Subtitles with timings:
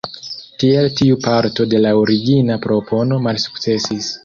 [0.63, 4.13] Tiel tiu parto de la origina propono malsukcesis.